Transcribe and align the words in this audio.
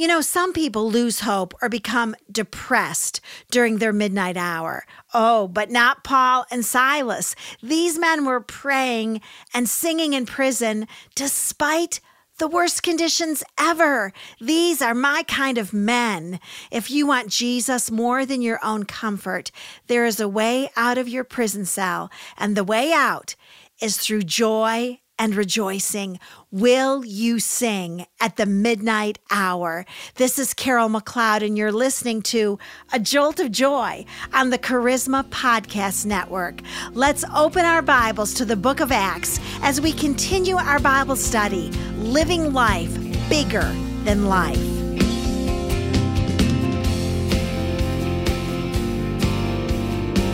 You 0.00 0.06
know, 0.06 0.22
some 0.22 0.54
people 0.54 0.90
lose 0.90 1.20
hope 1.20 1.52
or 1.60 1.68
become 1.68 2.16
depressed 2.32 3.20
during 3.50 3.76
their 3.76 3.92
midnight 3.92 4.38
hour. 4.38 4.86
Oh, 5.12 5.46
but 5.46 5.70
not 5.70 6.04
Paul 6.04 6.46
and 6.50 6.64
Silas. 6.64 7.36
These 7.62 7.98
men 7.98 8.24
were 8.24 8.40
praying 8.40 9.20
and 9.52 9.68
singing 9.68 10.14
in 10.14 10.24
prison 10.24 10.88
despite 11.14 12.00
the 12.38 12.48
worst 12.48 12.82
conditions 12.82 13.44
ever. 13.58 14.14
These 14.40 14.80
are 14.80 14.94
my 14.94 15.22
kind 15.24 15.58
of 15.58 15.74
men. 15.74 16.40
If 16.70 16.90
you 16.90 17.06
want 17.06 17.28
Jesus 17.28 17.90
more 17.90 18.24
than 18.24 18.40
your 18.40 18.58
own 18.64 18.84
comfort, 18.84 19.50
there 19.86 20.06
is 20.06 20.18
a 20.18 20.26
way 20.26 20.70
out 20.76 20.96
of 20.96 21.10
your 21.10 21.24
prison 21.24 21.66
cell, 21.66 22.10
and 22.38 22.56
the 22.56 22.64
way 22.64 22.90
out 22.94 23.36
is 23.82 23.98
through 23.98 24.22
joy 24.22 25.00
and 25.20 25.36
rejoicing. 25.36 26.18
Will 26.50 27.04
you 27.04 27.38
sing 27.38 28.06
at 28.20 28.36
the 28.36 28.46
midnight 28.46 29.18
hour? 29.30 29.84
This 30.14 30.38
is 30.38 30.54
Carol 30.54 30.88
McLeod, 30.88 31.46
and 31.46 31.58
you're 31.58 31.70
listening 31.70 32.22
to 32.22 32.58
A 32.90 32.98
Jolt 32.98 33.38
of 33.38 33.52
Joy 33.52 34.06
on 34.32 34.48
the 34.48 34.58
Charisma 34.58 35.22
Podcast 35.24 36.06
Network. 36.06 36.62
Let's 36.92 37.22
open 37.36 37.66
our 37.66 37.82
Bibles 37.82 38.32
to 38.34 38.46
the 38.46 38.56
book 38.56 38.80
of 38.80 38.90
Acts 38.90 39.38
as 39.60 39.78
we 39.78 39.92
continue 39.92 40.56
our 40.56 40.80
Bible 40.80 41.16
study, 41.16 41.70
Living 41.98 42.54
Life 42.54 42.94
Bigger 43.28 43.70
Than 44.04 44.24
Life. 44.24 44.58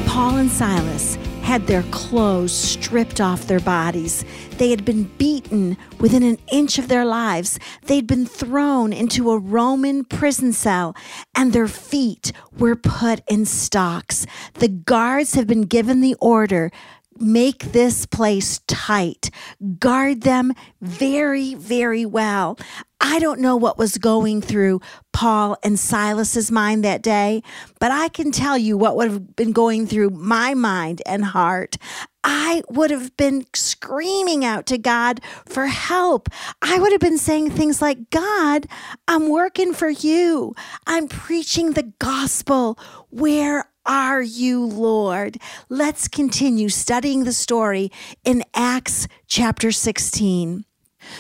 Paul 0.07 0.37
and 0.37 0.51
Silas 0.51 1.19
had 1.47 1.69
their 1.69 1.85
clothes 1.93 2.53
stripped 2.53 3.21
off 3.21 3.47
their 3.47 3.61
bodies. 3.61 4.25
They 4.59 4.71
had 4.71 4.85
been 4.85 5.05
beaten 5.17 5.77
within 6.01 6.25
an 6.25 6.39
inch 6.51 6.77
of 6.77 6.89
their 6.89 7.05
lives. 7.05 7.61
They'd 7.85 8.09
been 8.09 8.27
thrown 8.27 8.93
into 8.93 9.31
a 9.31 9.39
Roman 9.39 10.05
prison 10.05 10.53
cell, 10.53 10.97
and 11.37 11.53
their 11.53 11.69
feet 11.69 12.33
were 12.59 12.75
put 12.75 13.21
in 13.31 13.45
stocks. 13.45 14.27
The 14.55 14.67
guards 14.67 15.35
have 15.37 15.47
been 15.47 15.63
given 15.63 16.01
the 16.01 16.17
order 16.21 16.73
make 17.19 17.73
this 17.73 18.07
place 18.07 18.61
tight, 18.67 19.31
guard 19.79 20.23
them 20.23 20.53
very, 20.81 21.55
very 21.55 22.05
well. 22.05 22.59
I 23.01 23.19
don't 23.19 23.41
know 23.41 23.57
what 23.57 23.79
was 23.79 23.99
going 23.99 24.41
through 24.41 24.81
Paul 25.13 25.57
and 25.63 25.79
Silas's 25.79 26.51
mind 26.51 26.85
that 26.85 27.03
day, 27.03 27.43
but 27.79 27.91
I 27.91 28.09
can 28.09 28.33
tell 28.33 28.57
you 28.57 28.77
what 28.77 28.97
would 28.97 29.11
have 29.11 29.37
been 29.37 29.53
going 29.53 29.87
through 29.87 30.11
my 30.11 30.55
mind 30.55 31.03
and 31.07 31.25
heart. 31.25 31.77
I 32.25 32.63
would 32.71 32.91
have 32.91 33.17
been 33.17 33.47
screaming 33.55 34.45
out 34.45 34.67
to 34.67 34.79
God 34.79 35.21
for 35.47 35.67
help. 35.67 36.29
I 36.61 36.79
would 36.79 36.91
have 36.93 37.01
been 37.01 37.19
saying 37.19 37.51
things 37.51 37.81
like, 37.81 38.11
God, 38.11 38.67
I'm 39.07 39.29
working 39.29 39.73
for 39.73 39.91
you. 39.91 40.55
I'm 40.87 41.07
preaching 41.07 41.73
the 41.73 41.93
gospel. 41.99 42.79
Where 43.11 43.71
are 43.85 44.23
you, 44.23 44.65
Lord? 44.65 45.39
Let's 45.69 46.09
continue 46.09 46.69
studying 46.69 47.25
the 47.25 47.33
story 47.33 47.93
in 48.25 48.43
Acts 48.55 49.07
chapter 49.29 49.71
16. 49.71 50.65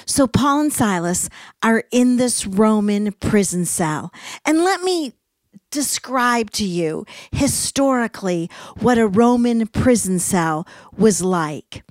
So, 0.04 0.26
Paul 0.26 0.60
and 0.60 0.72
Silas 0.72 1.28
are 1.62 1.84
in 1.90 2.16
this 2.16 2.46
Roman 2.46 3.12
prison 3.12 3.64
cell. 3.64 4.12
And 4.44 4.64
let 4.64 4.82
me 4.82 5.12
describe 5.70 6.50
to 6.52 6.64
you 6.64 7.04
historically 7.32 8.48
what 8.78 8.98
a 8.98 9.06
Roman 9.06 9.66
prison 9.66 10.18
cell 10.18 10.66
was 10.96 11.22
like. 11.22 11.84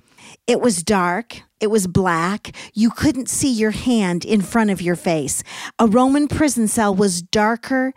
It 0.46 0.60
was 0.60 0.82
dark. 0.82 1.42
It 1.60 1.68
was 1.68 1.86
black. 1.86 2.54
You 2.74 2.90
couldn't 2.90 3.28
see 3.28 3.52
your 3.52 3.70
hand 3.70 4.24
in 4.24 4.42
front 4.42 4.70
of 4.70 4.82
your 4.82 4.96
face. 4.96 5.42
A 5.78 5.86
Roman 5.86 6.28
prison 6.28 6.68
cell 6.68 6.94
was 6.94 7.22
darker 7.22 7.94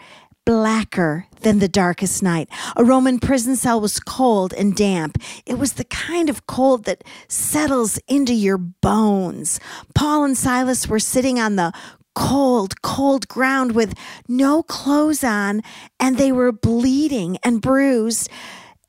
blacker 0.50 1.28
than 1.42 1.60
the 1.60 1.68
darkest 1.68 2.24
night. 2.24 2.50
A 2.76 2.84
Roman 2.84 3.20
prison 3.20 3.56
cell 3.56 3.80
was 3.80 4.00
cold 4.00 4.52
and 4.52 4.76
damp. 4.76 5.20
It 5.46 5.60
was 5.60 5.74
the 5.74 5.84
kind 5.84 6.28
of 6.28 6.48
cold 6.48 6.86
that 6.86 7.04
settles 7.28 8.00
into 8.08 8.34
your 8.34 8.58
bones. 8.58 9.60
Paul 9.94 10.24
and 10.24 10.36
Silas 10.36 10.88
were 10.88 10.98
sitting 10.98 11.40
on 11.40 11.56
the 11.56 11.72
cold, 12.16 12.82
cold 12.82 13.28
ground 13.28 13.74
with 13.74 13.94
no 14.28 14.64
clothes 14.64 15.24
on, 15.24 15.62
and 16.00 16.18
they 16.18 16.32
were 16.32 16.52
bleeding 16.52 17.38
and 17.44 17.62
bruised. 17.62 18.28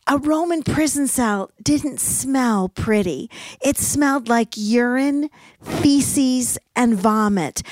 A 0.06 0.16
Roman 0.16 0.62
prison 0.62 1.06
cell 1.08 1.50
didn't 1.62 2.00
smell 2.00 2.70
pretty. 2.70 3.30
It 3.60 3.76
smelled 3.76 4.30
like 4.30 4.54
urine, 4.56 5.28
feces, 5.62 6.58
and 6.74 6.96
vomit. 6.96 7.62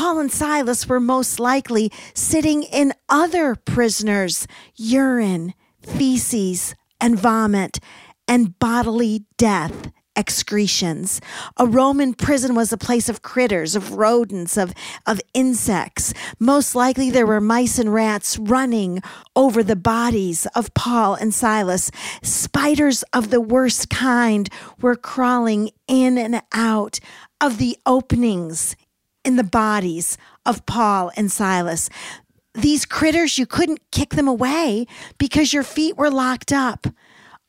Paul 0.00 0.18
and 0.18 0.32
Silas 0.32 0.88
were 0.88 0.98
most 0.98 1.38
likely 1.38 1.92
sitting 2.14 2.62
in 2.62 2.94
other 3.10 3.54
prisoners' 3.54 4.46
urine, 4.74 5.52
feces, 5.82 6.74
and 6.98 7.18
vomit, 7.18 7.80
and 8.26 8.58
bodily 8.58 9.26
death 9.36 9.92
excretions. 10.16 11.20
A 11.58 11.66
Roman 11.66 12.14
prison 12.14 12.54
was 12.54 12.72
a 12.72 12.78
place 12.78 13.10
of 13.10 13.20
critters, 13.20 13.76
of 13.76 13.92
rodents, 13.92 14.56
of, 14.56 14.72
of 15.06 15.20
insects. 15.34 16.14
Most 16.38 16.74
likely 16.74 17.10
there 17.10 17.26
were 17.26 17.38
mice 17.38 17.78
and 17.78 17.92
rats 17.92 18.38
running 18.38 19.02
over 19.36 19.62
the 19.62 19.76
bodies 19.76 20.46
of 20.54 20.72
Paul 20.72 21.12
and 21.12 21.34
Silas. 21.34 21.90
Spiders 22.22 23.02
of 23.12 23.28
the 23.28 23.42
worst 23.42 23.90
kind 23.90 24.48
were 24.80 24.96
crawling 24.96 25.72
in 25.86 26.16
and 26.16 26.40
out 26.54 27.00
of 27.38 27.58
the 27.58 27.76
openings 27.84 28.76
in 29.24 29.36
the 29.36 29.44
bodies 29.44 30.18
of 30.46 30.66
Paul 30.66 31.10
and 31.16 31.30
Silas. 31.30 31.88
These 32.54 32.84
critters, 32.84 33.38
you 33.38 33.46
couldn't 33.46 33.80
kick 33.92 34.10
them 34.10 34.28
away 34.28 34.86
because 35.18 35.52
your 35.52 35.62
feet 35.62 35.96
were 35.96 36.10
locked 36.10 36.52
up. 36.52 36.86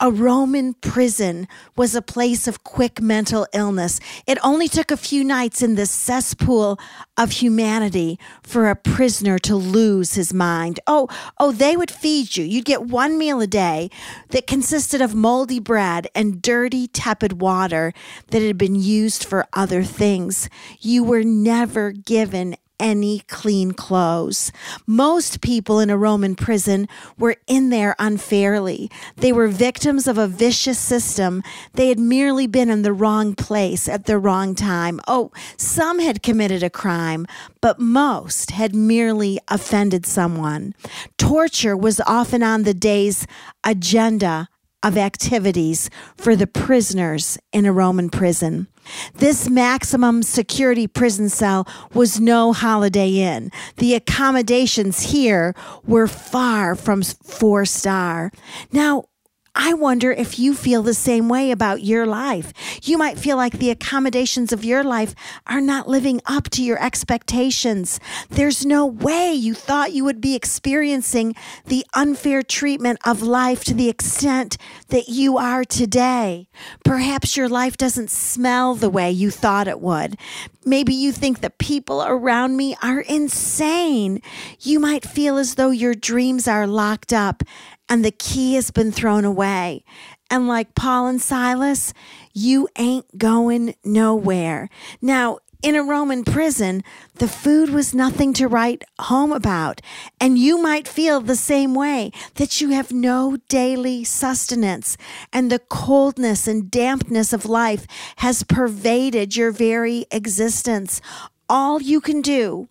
A 0.04 0.10
Roman 0.10 0.74
prison 0.74 1.48
was 1.76 1.94
a 1.94 2.02
place 2.02 2.48
of 2.48 2.64
quick 2.64 3.00
mental 3.00 3.46
illness. 3.54 4.00
It 4.26 4.40
only 4.44 4.68
took 4.68 4.90
a 4.90 4.98
few 4.98 5.24
nights 5.24 5.62
in 5.62 5.76
this 5.76 5.92
cesspool 5.92 6.80
of 7.18 7.34
humanity 7.34 8.18
for 8.42 8.68
a 8.68 8.76
prisoner 8.76 9.38
to 9.38 9.56
lose 9.56 10.16
his 10.16 10.34
mind. 10.34 10.80
Oh, 10.88 11.08
oh, 11.38 11.52
they 11.52 11.78
would 11.78 11.92
feed 11.92 12.36
you. 12.36 12.44
You'd 12.44 12.66
get 12.66 12.82
one 12.82 13.20
meal 13.20 13.42
a 13.42 13.48
day 13.48 13.92
that 14.30 14.48
consisted 14.48 15.04
of 15.04 15.14
moldy 15.14 15.60
bread 15.60 16.08
and 16.16 16.42
dirty, 16.42 16.88
tepid 16.88 17.40
water 17.40 17.94
that 18.32 18.42
had 18.42 18.58
been 18.58 18.74
used 18.74 19.24
for 19.24 19.46
other 19.54 19.84
things. 19.84 20.50
You 20.80 21.04
were 21.04 21.24
never 21.24 21.92
given 21.92 22.56
any 22.82 23.20
clean 23.28 23.72
clothes. 23.72 24.52
Most 24.86 25.40
people 25.40 25.80
in 25.80 25.90
a 25.90 25.98
Roman 25.98 26.36
prison 26.36 26.90
were 27.18 27.38
in 27.48 27.70
there 27.70 27.96
unfairly. 28.00 28.90
They 29.16 29.32
were 29.32 29.48
victims 29.48 30.08
of 30.08 30.18
a 30.18 30.28
vicious 30.28 30.80
system. 30.80 31.44
They 31.74 31.90
had 31.90 32.00
merely 32.00 32.48
been 32.48 32.70
in 32.70 32.82
the 32.82 32.92
wrong 32.92 33.36
place 33.36 33.88
at 33.88 34.06
the 34.06 34.18
wrong 34.18 34.56
time. 34.56 35.00
Oh, 35.08 35.32
some 35.56 36.00
had 36.00 36.24
committed 36.24 36.64
a 36.64 36.70
crime, 36.70 37.28
but 37.62 37.80
most 37.80 38.52
had 38.52 38.76
merely 38.76 39.40
offended 39.48 40.06
someone. 40.06 40.74
Torture 41.18 41.78
was 41.78 42.02
often 42.02 42.42
on 42.42 42.64
the 42.64 42.74
day's 42.74 43.28
agenda 43.64 44.50
of 44.84 44.98
activities 44.98 45.90
for 46.18 46.36
the 46.36 46.48
prisoners 46.48 47.38
in 47.54 47.66
a 47.66 47.72
Roman 47.72 48.10
prison. 48.10 48.68
This 49.16 49.50
maximum 49.50 50.24
security 50.24 50.88
prison 50.88 51.30
cell 51.30 51.68
was 51.94 52.20
no 52.20 52.54
Holiday 52.54 53.16
Inn. 53.20 53.52
The 53.78 53.96
accommodations 53.96 55.12
here 55.12 55.54
were 55.86 56.08
far 56.08 56.76
from 56.76 57.04
four 57.04 57.66
star. 57.66 58.32
Now, 58.72 59.06
I 59.54 59.74
wonder 59.74 60.12
if 60.12 60.40
you 60.40 60.54
feel 60.54 60.82
the 60.82 60.94
same 60.94 61.28
way 61.28 61.52
about 61.52 61.84
your 61.84 62.06
life. 62.06 62.54
You 62.84 62.98
might 62.98 63.20
feel 63.20 63.36
like 63.36 63.58
the 63.58 63.70
accommodations 63.70 64.54
of 64.54 64.64
your 64.64 64.82
life 64.82 65.14
are 65.46 65.60
not 65.60 65.90
living 65.90 66.22
up 66.26 66.50
to 66.52 66.64
your 66.64 66.82
expectations. 66.82 68.00
There's 68.30 68.66
no 68.66 68.86
way 68.86 69.34
you 69.34 69.54
thought 69.54 69.92
you 69.92 70.06
would 70.06 70.22
be 70.22 70.36
experiencing 70.36 71.36
the 71.66 71.86
unfair 71.94 72.44
treatment 72.44 73.00
of 73.06 73.22
life 73.22 73.66
to 73.66 73.74
the 73.74 73.90
extent 73.90 74.58
that 74.88 75.10
you 75.10 75.38
are 75.38 75.66
today. 75.66 76.48
Perhaps 76.86 77.36
your 77.36 77.50
life 77.50 77.76
doesn't 77.76 78.10
smell 78.10 78.76
the 78.76 78.90
way 78.90 79.12
you 79.12 79.32
thought 79.32 79.68
it 79.68 79.82
would. 79.82 80.18
Maybe 80.64 80.94
you 80.94 81.12
think 81.12 81.42
the 81.42 81.50
people 81.50 82.04
around 82.04 82.56
me 82.56 82.78
are 82.82 83.02
insane. 83.02 84.22
You 84.60 84.80
might 84.80 85.04
feel 85.04 85.38
as 85.38 85.56
though 85.56 85.72
your 85.72 85.96
dreams 85.96 86.48
are 86.48 86.68
locked 86.68 87.12
up 87.12 87.44
and 87.92 88.06
the 88.06 88.12
key 88.12 88.54
has 88.54 88.72
been 88.72 88.90
thrown 88.90 89.26
away. 89.26 89.84
And 90.30 90.48
like 90.48 90.76
Paul 90.76 91.08
and 91.08 91.22
Silas, 91.22 91.94
you 92.34 92.70
ain't 92.78 93.18
going 93.18 93.76
nowhere. 93.84 94.70
Now, 95.02 95.40
in 95.62 95.76
a 95.76 95.84
Roman 95.84 96.24
prison, 96.24 96.86
the 97.16 97.28
food 97.28 97.70
was 97.70 97.94
nothing 97.94 98.32
to 98.36 98.48
write 98.48 98.86
home 98.98 99.34
about. 99.34 99.82
And 100.22 100.38
you 100.38 100.58
might 100.58 100.88
feel 100.88 101.20
the 101.20 101.36
same 101.36 101.76
way 101.76 102.12
that 102.36 102.62
you 102.62 102.70
have 102.70 102.94
no 102.94 103.38
daily 103.50 104.06
sustenance, 104.06 104.96
and 105.34 105.52
the 105.52 105.60
coldness 105.60 106.48
and 106.48 106.72
dampness 106.72 107.34
of 107.34 107.46
life 107.46 107.86
has 108.16 108.44
pervaded 108.44 109.36
your 109.36 109.52
very 109.52 110.06
existence. 110.12 111.02
All 111.50 111.82
you 111.82 112.00
can 112.00 112.22
do 112.22 112.70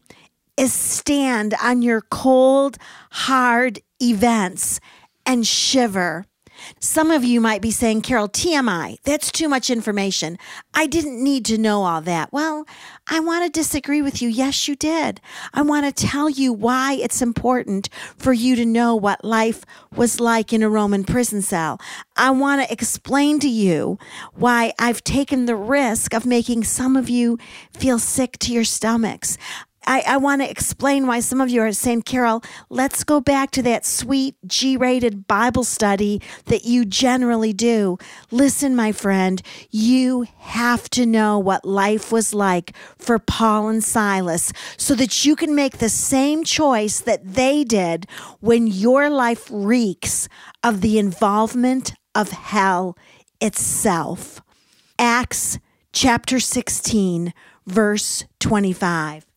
is 0.57 0.73
stand 0.73 1.55
on 1.63 1.83
your 1.83 2.01
cold, 2.01 2.79
hard 3.11 3.81
events 4.03 4.81
and 5.31 5.47
shiver. 5.47 6.27
Some 6.81 7.13
of 7.13 7.23
you 7.23 7.41
might 7.41 7.63
be 7.63 7.71
saying, 7.71 8.03
Carol, 8.03 8.29
TMI, 8.29 8.99
that's 9.05 9.31
too 9.31 9.49
much 9.49 9.71
information. 9.71 10.37
I 10.75 10.89
didn't 10.89 11.23
need 11.23 11.45
to 11.47 11.57
know 11.57 11.85
all 11.85 12.01
that. 12.03 12.33
Well, 12.33 12.67
I 13.09 13.21
want 13.21 13.45
to 13.45 13.61
disagree 13.61 14.03
with 14.03 14.21
you. 14.21 14.29
Yes, 14.29 14.67
you 14.67 14.75
did. 14.75 15.21
I 15.55 15.63
want 15.63 15.87
to 15.87 16.07
tell 16.07 16.29
you 16.29 16.53
why 16.53 16.95
it's 16.95 17.23
important 17.23 17.89
for 18.19 18.33
you 18.33 18.57
to 18.57 18.67
know 18.67 18.97
what 18.97 19.25
life 19.25 19.65
was 19.95 20.19
like 20.19 20.53
in 20.53 20.65
a 20.65 20.69
Roman 20.69 21.05
prison 21.05 21.43
cell. 21.43 21.81
I 22.17 22.31
want 22.33 22.63
to 22.63 22.73
explain 22.73 23.39
to 23.41 23.49
you 23.49 23.99
why 24.35 24.73
I've 24.81 25.05
taken 25.05 25.47
the 25.47 25.57
risk 25.57 26.13
of 26.13 26.27
making 26.27 26.65
some 26.65 26.97
of 26.97 27.09
you 27.09 27.39
feel 27.73 28.01
sick 28.01 28.37
to 28.41 28.53
your 28.53 28.65
stomachs. 28.65 29.39
I, 29.87 30.03
I 30.07 30.17
want 30.19 30.43
to 30.43 30.51
explain 30.51 31.07
why 31.07 31.21
some 31.21 31.41
of 31.41 31.49
you 31.49 31.63
are 31.63 31.73
saying, 31.73 32.03
Carol, 32.03 32.43
let's 32.69 33.03
go 33.03 33.21
back 33.21 33.51
to 33.53 33.63
that 33.63 33.87
sweet 33.87 34.37
G 34.47 34.77
rated 34.77 35.27
Bible 35.27 35.65
study 35.65 36.21
that 36.47 36.65
you 36.65 36.85
generally 36.85 37.53
do. 37.53 37.97
Listen, 38.31 38.77
my 38.77 38.93
friend, 38.93 39.41
you 39.71 40.27
have 40.39 40.91
to 40.91 41.07
know 41.07 41.39
what 41.39 41.65
life 41.65 42.13
was 42.13 42.35
like 42.35 42.75
for 42.99 43.19
Paul 43.19 43.69
and 43.69 43.83
Silas 43.83 44.53
so 44.77 44.95
that 44.95 45.25
you 45.25 45.35
can 45.35 45.55
make 45.55 45.79
the 45.79 45.89
same 45.89 46.45
choice 46.45 47.01
that 47.01 47.35
they 47.35 47.65
did 47.65 48.07
when 48.41 48.67
your 48.67 49.09
life 49.09 49.49
reeks 49.51 50.29
of 50.63 50.83
the 50.83 50.99
involvement 50.99 51.95
of 52.15 52.31
hell 52.31 52.97
itself. 53.41 54.43
Acts 54.99 55.59
chapter 55.93 56.39
16, 56.39 57.33
verse 57.67 58.25
25. 58.41 59.30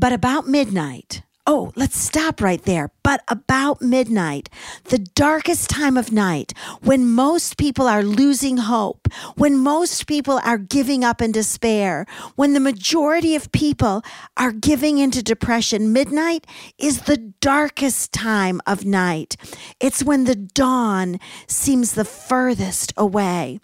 But 0.00 0.12
about 0.12 0.46
midnight, 0.46 1.22
oh, 1.44 1.72
let's 1.74 1.98
stop 1.98 2.40
right 2.40 2.62
there. 2.62 2.92
But 3.02 3.24
about 3.26 3.82
midnight, 3.82 4.48
the 4.84 4.98
darkest 4.98 5.68
time 5.70 5.96
of 5.96 6.12
night, 6.12 6.54
when 6.82 7.04
most 7.04 7.56
people 7.56 7.88
are 7.88 8.04
losing 8.04 8.58
hope, 8.58 9.08
when 9.34 9.56
most 9.58 10.06
people 10.06 10.40
are 10.44 10.56
giving 10.56 11.02
up 11.02 11.20
in 11.20 11.32
despair, 11.32 12.06
when 12.36 12.52
the 12.52 12.60
majority 12.60 13.34
of 13.34 13.50
people 13.50 14.02
are 14.36 14.52
giving 14.52 14.98
into 14.98 15.20
depression, 15.20 15.92
midnight 15.92 16.46
is 16.78 17.02
the 17.02 17.16
darkest 17.40 18.12
time 18.12 18.60
of 18.68 18.84
night. 18.84 19.34
It's 19.80 20.04
when 20.04 20.26
the 20.26 20.36
dawn 20.36 21.18
seems 21.48 21.94
the 21.94 22.04
furthest 22.04 22.92
away. 22.96 23.58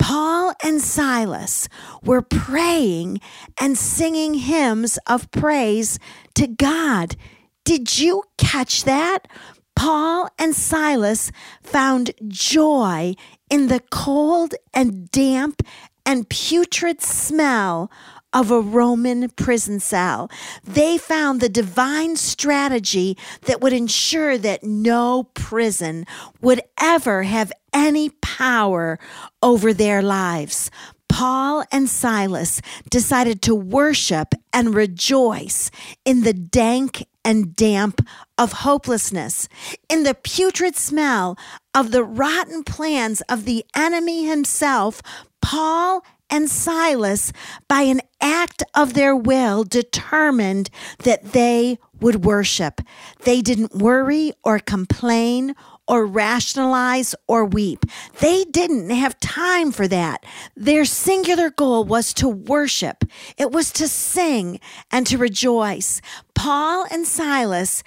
Paul 0.00 0.54
and 0.64 0.80
Silas 0.80 1.68
were 2.02 2.22
praying 2.22 3.20
and 3.60 3.76
singing 3.76 4.34
hymns 4.34 4.98
of 5.06 5.30
praise 5.30 5.98
to 6.34 6.48
God. 6.48 7.16
Did 7.64 7.98
you 7.98 8.24
catch 8.38 8.84
that? 8.84 9.28
Paul 9.76 10.28
and 10.38 10.56
Silas 10.56 11.30
found 11.62 12.12
joy 12.26 13.14
in 13.50 13.68
the 13.68 13.80
cold 13.90 14.54
and 14.72 15.10
damp 15.10 15.62
and 16.06 16.28
putrid 16.28 17.02
smell 17.02 17.90
of 18.32 18.50
a 18.50 18.60
Roman 18.60 19.28
prison 19.30 19.80
cell. 19.80 20.30
They 20.64 20.98
found 20.98 21.40
the 21.40 21.48
divine 21.48 22.16
strategy 22.16 23.16
that 23.42 23.60
would 23.60 23.72
ensure 23.72 24.38
that 24.38 24.64
no 24.64 25.24
prison 25.34 26.06
would 26.40 26.62
ever 26.80 27.24
have 27.24 27.52
any 27.72 28.10
power 28.20 28.98
over 29.42 29.72
their 29.72 30.02
lives. 30.02 30.70
Paul 31.08 31.64
and 31.72 31.88
Silas 31.88 32.62
decided 32.88 33.42
to 33.42 33.54
worship 33.54 34.34
and 34.52 34.74
rejoice 34.74 35.70
in 36.04 36.22
the 36.22 36.32
dank 36.32 37.04
and 37.24 37.54
damp 37.54 38.06
of 38.38 38.52
hopelessness, 38.52 39.48
in 39.88 40.04
the 40.04 40.14
putrid 40.14 40.76
smell 40.76 41.36
of 41.74 41.90
the 41.90 42.04
rotten 42.04 42.62
plans 42.62 43.20
of 43.22 43.44
the 43.44 43.64
enemy 43.74 44.24
himself. 44.24 45.02
Paul 45.42 46.02
and 46.30 46.50
Silas, 46.50 47.32
by 47.68 47.82
an 47.82 48.00
act 48.20 48.62
of 48.74 48.94
their 48.94 49.16
will, 49.16 49.64
determined 49.64 50.70
that 50.98 51.32
they 51.32 51.78
would 52.00 52.24
worship. 52.24 52.80
They 53.24 53.42
didn't 53.42 53.74
worry 53.74 54.32
or 54.42 54.58
complain 54.58 55.54
or 55.86 56.06
rationalize 56.06 57.14
or 57.26 57.44
weep. 57.44 57.84
They 58.20 58.44
didn't 58.44 58.90
have 58.90 59.18
time 59.18 59.72
for 59.72 59.88
that. 59.88 60.24
Their 60.54 60.84
singular 60.84 61.50
goal 61.50 61.84
was 61.84 62.14
to 62.14 62.28
worship, 62.28 63.04
it 63.36 63.50
was 63.50 63.72
to 63.72 63.88
sing 63.88 64.60
and 64.90 65.06
to 65.08 65.18
rejoice. 65.18 66.00
Paul 66.34 66.86
and 66.90 67.06
Silas 67.06 67.82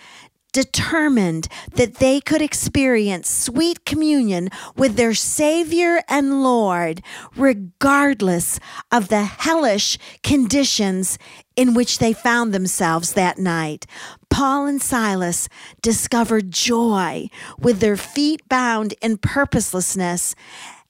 determined 0.53 1.47
that 1.73 1.95
they 1.95 2.21
could 2.21 2.41
experience 2.41 3.29
sweet 3.29 3.83
communion 3.85 4.49
with 4.77 4.95
their 4.95 5.13
Savior 5.13 6.01
and 6.07 6.41
Lord, 6.41 7.01
regardless 7.35 8.59
of 8.91 9.09
the 9.09 9.23
hellish 9.23 9.97
conditions 10.23 11.17
in 11.55 11.73
which 11.73 11.99
they 11.99 12.13
found 12.13 12.53
themselves 12.53 13.13
that 13.13 13.37
night. 13.37 13.85
Paul 14.29 14.65
and 14.65 14.81
Silas 14.81 15.49
discovered 15.81 16.51
joy 16.51 17.27
with 17.59 17.79
their 17.79 17.97
feet 17.97 18.47
bound 18.47 18.93
in 19.01 19.17
purposelessness, 19.17 20.35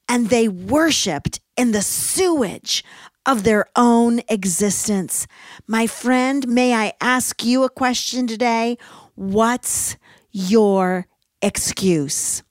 and 0.08 0.30
they 0.30 0.48
worshiped 0.48 1.40
in 1.58 1.72
the 1.72 1.82
sewage 1.82 2.84
of 3.26 3.44
their 3.44 3.66
own 3.76 4.22
existence. 4.30 5.28
My 5.68 5.88
friend, 5.88 6.48
may 6.48 6.74
I 6.74 6.94
ask 7.00 7.44
you 7.44 7.64
a 7.64 7.70
question 7.70 8.28
today? 8.28 8.78
What's 9.16 9.98
your 10.32 11.08
excuse? 11.42 12.44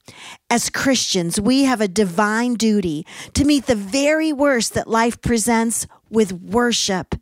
As 0.49 0.69
Christians, 0.69 1.39
we 1.39 1.63
have 1.63 1.81
a 1.81 1.87
divine 1.87 2.55
duty 2.55 3.05
to 3.33 3.45
meet 3.45 3.65
the 3.65 3.75
very 3.75 4.31
worst 4.31 4.73
that 4.73 4.87
life 4.87 5.21
presents 5.21 5.87
with 6.09 6.31
worship 6.31 7.15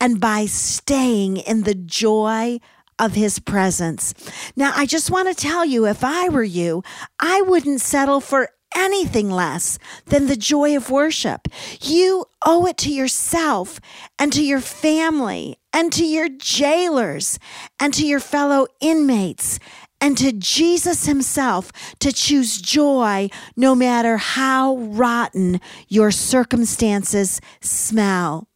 and 0.00 0.20
by 0.20 0.46
staying 0.46 1.38
in 1.38 1.62
the 1.62 1.74
joy 1.74 2.58
of 2.98 3.14
his 3.14 3.38
presence. 3.38 4.14
Now, 4.56 4.72
I 4.74 4.86
just 4.86 5.10
want 5.10 5.28
to 5.28 5.34
tell 5.34 5.64
you 5.64 5.86
if 5.86 6.04
I 6.04 6.28
were 6.28 6.44
you, 6.44 6.82
I 7.18 7.42
wouldn't 7.42 7.80
settle 7.80 8.20
for 8.20 8.50
anything 8.74 9.30
less 9.30 9.78
than 10.06 10.26
the 10.26 10.36
joy 10.36 10.76
of 10.76 10.90
worship. 10.90 11.48
You 11.80 12.26
owe 12.44 12.66
it 12.66 12.76
to 12.78 12.92
yourself 12.92 13.80
and 14.18 14.32
to 14.32 14.42
your 14.42 14.60
family 14.60 15.56
and 15.72 15.92
to 15.92 16.04
your 16.04 16.28
jailers 16.28 17.38
and 17.80 17.92
to 17.94 18.06
your 18.06 18.20
fellow 18.20 18.66
inmates 18.80 19.58
and 20.00 20.18
to 20.18 20.32
Jesus 20.32 21.06
himself 21.06 21.72
to 22.00 22.12
choose 22.12 22.60
joy 22.60 23.30
no 23.56 23.74
matter 23.74 24.18
how 24.18 24.76
rotten 24.76 25.60
your 25.88 26.10
circumstances 26.10 27.40
smell. 27.60 28.46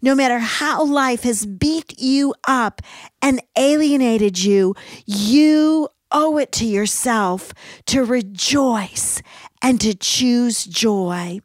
No 0.00 0.14
matter 0.14 0.38
how 0.38 0.84
life 0.84 1.22
has 1.22 1.44
beat 1.46 1.98
you 1.98 2.34
up 2.46 2.80
and 3.20 3.42
alienated 3.56 4.42
you, 4.42 4.74
you 5.06 5.88
owe 6.10 6.38
it 6.38 6.52
to 6.52 6.64
yourself 6.64 7.52
to 7.86 8.04
rejoice 8.04 9.22
and 9.62 9.80
to 9.80 9.94
choose 9.94 10.64
joy. 10.64 11.40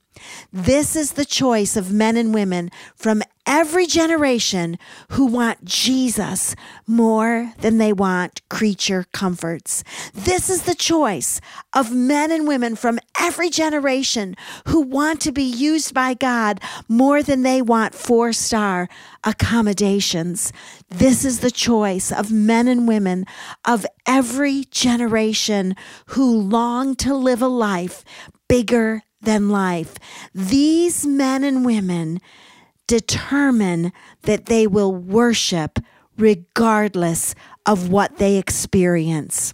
This 0.52 0.96
is 0.96 1.14
the 1.14 1.26
choice 1.26 1.76
of 1.76 1.92
men 1.92 2.18
and 2.18 2.34
women 2.34 2.72
from 2.96 3.22
every 3.46 3.86
generation 3.86 4.78
who 5.10 5.26
want 5.26 5.66
Jesus 5.66 6.56
more 6.88 7.54
than 7.60 7.78
they 7.78 7.92
want 7.92 8.42
creature 8.50 9.06
comforts. 9.12 9.84
This 10.14 10.50
is 10.50 10.64
the 10.64 10.76
choice 10.76 11.42
of 11.74 11.94
men 11.94 12.32
and 12.32 12.48
women 12.48 12.76
from 12.76 13.00
every 13.20 13.50
generation 13.50 14.36
who 14.68 14.82
want 14.82 15.20
to 15.22 15.32
be 15.32 15.44
used 15.44 15.94
by 15.94 16.14
God 16.14 16.62
more 16.88 17.22
than 17.22 17.44
they 17.44 17.62
want 17.62 17.96
four 17.96 18.34
star 18.34 18.88
accommodations. 19.24 20.54
This 20.90 21.26
is 21.26 21.40
the 21.40 21.52
choice 21.52 22.12
of 22.12 22.32
men 22.32 22.68
and 22.68 22.88
women 22.88 23.26
of 23.66 23.86
every 24.06 24.66
generation 24.72 25.76
who 26.08 26.40
long 26.40 26.96
to 26.96 27.14
live 27.14 27.42
a 27.42 27.48
life 27.48 28.04
bigger 28.48 29.02
than 29.24 29.50
life. 29.50 29.96
These 30.34 31.06
men 31.06 31.44
and 31.44 31.66
women 31.66 32.20
determine 32.88 33.92
that 34.24 34.46
they 34.48 34.68
will 34.68 34.94
worship 34.94 35.80
regardless 36.18 37.34
of 37.66 37.90
what 37.90 38.18
they 38.18 38.38
experience. 38.38 39.54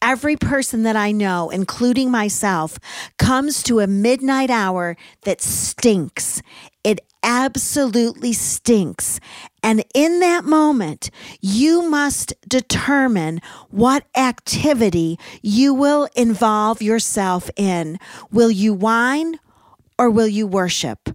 Every 0.00 0.36
person 0.36 0.84
that 0.84 0.94
I 0.94 1.10
know, 1.10 1.50
including 1.50 2.10
myself, 2.10 2.78
comes 3.18 3.62
to 3.64 3.80
a 3.80 3.86
midnight 3.88 4.50
hour 4.50 4.96
that 5.22 5.40
stinks. 5.40 6.40
It 6.88 7.00
absolutely 7.22 8.32
stinks. 8.32 9.20
And 9.62 9.84
in 9.94 10.20
that 10.20 10.46
moment, 10.46 11.10
you 11.42 11.82
must 11.82 12.32
determine 12.48 13.42
what 13.68 14.06
activity 14.16 15.18
you 15.42 15.74
will 15.74 16.08
involve 16.16 16.80
yourself 16.80 17.50
in. 17.56 17.98
Will 18.32 18.50
you 18.50 18.72
whine 18.72 19.38
or 19.98 20.08
will 20.08 20.26
you 20.26 20.46
worship? 20.46 21.10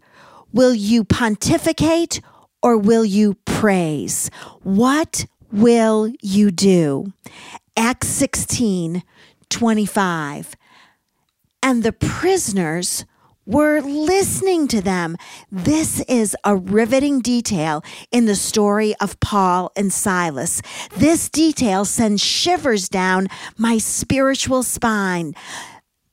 Will 0.53 0.75
you 0.75 1.03
pontificate 1.03 2.22
or 2.62 2.77
will 2.77 3.03
you 3.03 3.34
praise? 3.46 4.30
What 4.62 5.25
will 5.51 6.13
you 6.22 6.51
do? 6.51 7.13
Acts 7.75 8.10
16 8.10 9.01
25. 9.50 10.56
And 11.63 11.82
the 11.82 11.94
prisoners 11.94 13.06
were 13.46 13.82
listening 13.82 14.68
to 14.70 14.82
them. 14.82 15.18
This 15.52 16.02
is 16.02 16.36
a 16.44 16.56
riveting 16.56 17.20
detail 17.20 17.84
in 18.12 18.26
the 18.26 18.36
story 18.36 18.96
of 19.02 19.20
Paul 19.20 19.72
and 19.76 19.92
Silas. 19.92 20.62
This 20.96 21.30
detail 21.30 21.86
sends 21.86 22.24
shivers 22.24 22.88
down 22.88 23.28
my 23.58 23.78
spiritual 23.78 24.64
spine. 24.64 25.34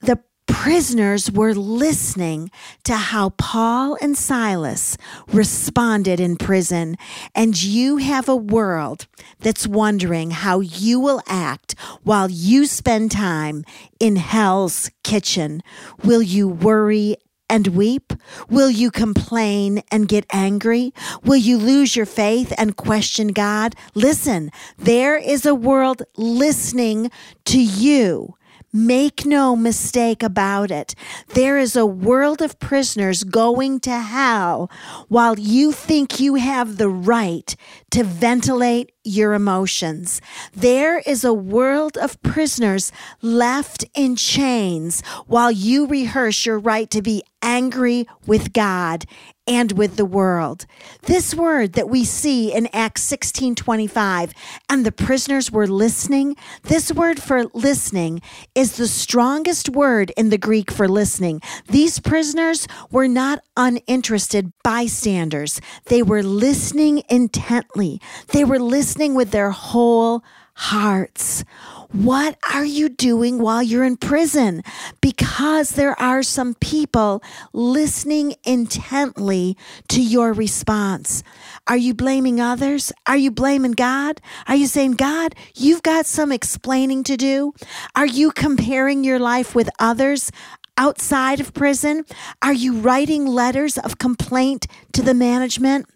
The 0.01 0.21
prisoners 0.53 1.31
were 1.31 1.55
listening 1.55 2.51
to 2.85 2.95
how 2.95 3.31
Paul 3.31 3.97
and 4.01 4.17
Silas 4.17 4.97
responded 5.29 6.21
in 6.21 6.37
prison, 6.37 6.97
and 7.35 7.61
you 7.61 7.99
have 7.99 8.29
a 8.29 8.37
world 8.37 9.07
that's 9.39 9.67
wondering 9.67 10.33
how 10.33 10.61
you 10.61 10.99
will 11.01 11.23
act 11.27 11.75
while 12.03 12.29
you 12.31 12.67
spend 12.67 13.11
time 13.11 13.65
in 13.99 14.17
hell's 14.17 14.91
kitchen. 15.05 15.63
Will 16.05 16.23
you 16.23 16.49
worry 16.49 17.17
and 17.49 17.69
weep? 17.69 18.13
Will 18.49 18.71
you 18.71 18.91
complain 18.91 19.83
and 19.91 20.09
get 20.09 20.25
angry? 20.33 20.93
Will 21.25 21.37
you 21.37 21.59
lose 21.59 21.97
your 21.97 22.07
faith 22.07 22.53
and 22.59 22.77
question 22.77 23.29
God? 23.29 23.75
Listen, 23.95 24.51
there 24.79 25.17
is 25.17 25.47
a 25.47 25.55
world 25.55 26.03
listening 26.17 27.11
to 27.47 27.61
you. 27.61 28.37
Make 28.73 29.27
no 29.27 29.57
mistake 29.57 30.23
about 30.23 30.71
it. 30.71 30.95
There 31.35 31.59
is 31.59 31.75
a 31.75 31.85
world 31.85 32.41
of 32.41 32.61
prisoners 32.61 33.25
going 33.25 33.81
to 33.81 33.99
hell 33.99 34.71
while 35.09 35.37
you 35.37 35.73
think 35.73 36.21
you 36.21 36.37
have 36.37 36.77
the 36.77 36.89
right 36.89 37.57
to 37.91 38.05
ventilate 38.05 38.93
your 39.05 39.35
emotions. 39.35 40.21
There 40.55 40.99
is 41.01 41.25
a 41.25 41.33
world 41.33 41.97
of 41.97 42.21
prisoners 42.23 42.93
left 43.23 43.85
in 43.95 44.17
chains 44.17 45.03
while 45.27 45.51
you 45.51 45.87
rehearse 45.87 46.45
your 46.45 46.59
right 46.59 46.91
to 46.91 47.03
be 47.03 47.23
angry 47.43 48.07
with 48.27 48.53
God 48.53 49.07
and 49.47 49.73
with 49.73 49.97
the 49.97 50.05
world. 50.05 50.67
This 51.03 51.35
word 51.35 51.73
that 51.73 51.89
we 51.89 52.05
see 52.05 52.53
in 52.53 52.69
Acts 52.73 53.03
16:25 53.03 54.33
and 54.69 54.85
the 54.85 54.93
prisoners 54.93 55.51
were 55.51 55.67
listening, 55.67 56.37
this 56.65 56.93
word 56.93 57.21
for 57.21 57.47
listening 57.55 58.21
is 58.55 58.73
the 58.73 58.87
strongest 58.87 59.69
word 59.71 60.13
in 60.17 60.29
the 60.29 60.39
Greek 60.39 60.71
for 60.71 60.87
listening. 60.87 61.41
These 61.69 61.99
prisoners 61.99 62.69
were 62.91 63.09
not 63.09 63.43
uninterested 63.57 64.53
bystanders. 64.63 65.61
They 65.87 66.03
were 66.03 66.23
listening 66.23 67.03
intently. 67.09 68.01
They 68.29 68.45
were 68.45 68.61
listening 68.61 68.90
with 68.99 69.31
their 69.31 69.51
whole 69.51 70.25
hearts. 70.55 71.45
What 71.93 72.39
are 72.53 72.65
you 72.65 72.89
doing 72.89 73.39
while 73.39 73.63
you're 73.63 73.83
in 73.83 73.97
prison? 73.97 74.63
Because 75.01 75.71
there 75.71 75.99
are 76.01 76.23
some 76.23 76.55
people 76.55 77.23
listening 77.53 78.35
intently 78.45 79.57
to 79.89 80.01
your 80.01 80.33
response. 80.33 81.25
Are 81.67 81.77
you 81.77 81.95
blaming 81.95 82.41
others? 82.41 82.93
Are 83.07 83.17
you 83.17 83.31
blaming 83.31 83.73
God? 83.73 84.21
Are 84.47 84.55
you 84.55 84.67
saying, 84.67 84.93
God, 84.93 85.35
you've 85.57 85.83
got 85.83 86.07
some 86.07 86.31
explaining 86.31 87.05
to 87.05 87.17
do? 87.17 87.55
Are 87.97 88.07
you 88.07 88.31
comparing 88.31 89.03
your 89.03 89.19
life 89.19 89.55
with 89.55 89.71
others? 89.79 90.31
Outside 90.77 91.41
of 91.41 91.53
prison? 91.55 92.05
Are 92.41 92.53
you 92.55 92.81
writing 92.81 93.27
letters 93.27 93.77
of 93.79 93.99
complaint 93.99 94.67
to 94.93 95.03
the 95.03 95.15
management? 95.15 95.87